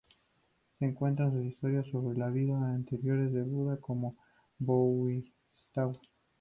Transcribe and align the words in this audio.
Se 0.79 0.95
cuentan 0.95 1.45
historias 1.45 1.85
sobre 1.91 2.17
las 2.17 2.33
vidas 2.33 2.59
anteriores 2.63 3.31
de 3.33 3.43
Buda 3.43 3.77
como 3.79 4.17
un 4.59 4.65
bodhisattva. 4.65 5.99